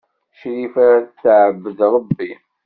[0.37, 0.87] Crifa
[1.21, 2.31] tɛebbed Ṛebbi.